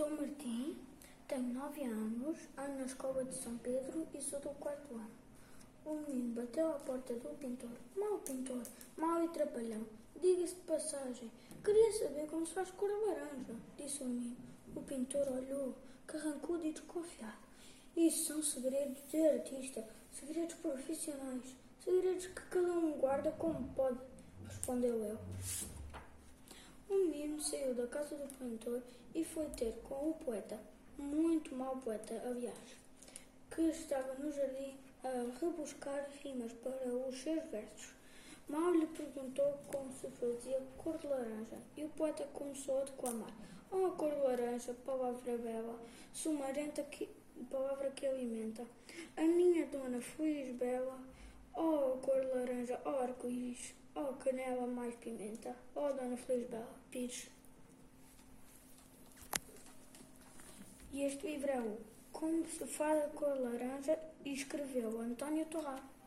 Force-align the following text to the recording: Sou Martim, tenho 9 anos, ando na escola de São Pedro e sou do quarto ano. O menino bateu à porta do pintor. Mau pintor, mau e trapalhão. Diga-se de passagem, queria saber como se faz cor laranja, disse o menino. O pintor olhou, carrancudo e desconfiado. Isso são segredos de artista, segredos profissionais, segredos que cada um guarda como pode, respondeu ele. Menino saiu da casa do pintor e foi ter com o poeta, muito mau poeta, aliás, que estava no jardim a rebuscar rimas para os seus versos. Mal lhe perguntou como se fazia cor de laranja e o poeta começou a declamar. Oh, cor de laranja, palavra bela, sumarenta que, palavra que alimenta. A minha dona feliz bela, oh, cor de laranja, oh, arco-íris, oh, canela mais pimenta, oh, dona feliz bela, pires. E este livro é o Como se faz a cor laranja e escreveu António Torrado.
Sou 0.00 0.08
Martim, 0.08 0.78
tenho 1.28 1.52
9 1.52 1.84
anos, 1.84 2.38
ando 2.56 2.78
na 2.78 2.86
escola 2.86 3.22
de 3.22 3.34
São 3.34 3.58
Pedro 3.58 4.08
e 4.14 4.22
sou 4.22 4.40
do 4.40 4.48
quarto 4.58 4.94
ano. 4.94 5.10
O 5.84 5.92
menino 5.92 6.40
bateu 6.40 6.70
à 6.70 6.78
porta 6.78 7.12
do 7.12 7.36
pintor. 7.38 7.68
Mau 7.94 8.18
pintor, 8.20 8.62
mau 8.96 9.22
e 9.22 9.28
trapalhão. 9.28 9.84
Diga-se 10.18 10.54
de 10.54 10.60
passagem, 10.62 11.30
queria 11.62 11.92
saber 11.92 12.26
como 12.28 12.46
se 12.46 12.54
faz 12.54 12.70
cor 12.70 12.88
laranja, 12.88 13.54
disse 13.76 14.02
o 14.02 14.06
menino. 14.06 14.38
O 14.74 14.80
pintor 14.80 15.28
olhou, 15.28 15.74
carrancudo 16.06 16.64
e 16.64 16.72
desconfiado. 16.72 17.36
Isso 17.94 18.28
são 18.28 18.42
segredos 18.42 19.06
de 19.10 19.18
artista, 19.18 19.86
segredos 20.14 20.54
profissionais, 20.54 21.54
segredos 21.84 22.26
que 22.26 22.40
cada 22.48 22.72
um 22.72 22.92
guarda 22.92 23.32
como 23.32 23.68
pode, 23.74 23.98
respondeu 24.48 25.04
ele. 25.04 25.18
Menino 27.20 27.38
saiu 27.38 27.74
da 27.74 27.86
casa 27.86 28.16
do 28.16 28.26
pintor 28.38 28.82
e 29.14 29.22
foi 29.22 29.44
ter 29.50 29.74
com 29.84 30.08
o 30.08 30.14
poeta, 30.24 30.58
muito 30.96 31.54
mau 31.54 31.76
poeta, 31.76 32.14
aliás, 32.24 32.56
que 33.50 33.60
estava 33.60 34.14
no 34.14 34.32
jardim 34.32 34.74
a 35.04 35.38
rebuscar 35.38 36.08
rimas 36.22 36.50
para 36.54 36.88
os 36.88 37.20
seus 37.20 37.44
versos. 37.50 37.92
Mal 38.48 38.72
lhe 38.72 38.86
perguntou 38.86 39.52
como 39.66 39.92
se 39.92 40.08
fazia 40.08 40.62
cor 40.78 40.96
de 40.96 41.08
laranja 41.08 41.58
e 41.76 41.84
o 41.84 41.90
poeta 41.90 42.26
começou 42.32 42.80
a 42.80 42.84
declamar. 42.84 43.34
Oh, 43.70 43.90
cor 43.98 44.10
de 44.10 44.20
laranja, 44.22 44.74
palavra 44.86 45.36
bela, 45.36 45.78
sumarenta 46.14 46.82
que, 46.84 47.06
palavra 47.50 47.90
que 47.90 48.06
alimenta. 48.06 48.66
A 49.18 49.22
minha 49.24 49.66
dona 49.66 50.00
feliz 50.00 50.56
bela, 50.56 50.98
oh, 51.54 51.98
cor 52.00 52.18
de 52.18 52.28
laranja, 52.28 52.80
oh, 52.86 53.02
arco-íris, 53.02 53.74
oh, 53.94 54.14
canela 54.14 54.66
mais 54.66 54.94
pimenta, 54.96 55.54
oh, 55.74 55.92
dona 55.92 56.16
feliz 56.16 56.48
bela, 56.48 56.74
pires. 56.90 57.28
E 60.92 61.02
este 61.02 61.26
livro 61.26 61.50
é 61.50 61.60
o 61.60 61.78
Como 62.12 62.44
se 62.46 62.66
faz 62.66 63.04
a 63.04 63.08
cor 63.08 63.38
laranja 63.38 63.98
e 64.24 64.34
escreveu 64.34 65.00
António 65.00 65.46
Torrado. 65.46 65.99